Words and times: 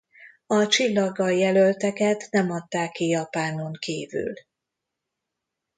A 0.47 0.67
csillaggal 0.67 1.31
jelölteket 1.31 2.27
nem 2.31 2.51
adták 2.51 2.91
ki 2.91 3.07
Japánon 3.07 3.73
kívül. 3.73 4.33